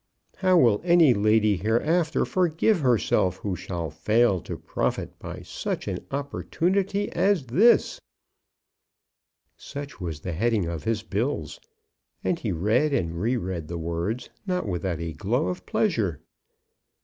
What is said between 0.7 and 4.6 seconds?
any lady hereafter forgive herself, who shall fail to